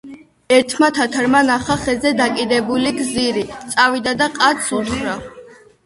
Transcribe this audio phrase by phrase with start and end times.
[0.55, 5.21] ერთმა თათარმა ნახა ხეზე დაკიდებული გზირი, წავიდა და ყადს უთხრა